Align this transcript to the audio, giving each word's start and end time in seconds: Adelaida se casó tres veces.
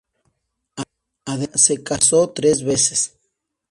Adelaida 1.31 1.59
se 1.59 1.83
casó 1.83 2.27
tres 2.31 2.63
veces. 2.63 3.19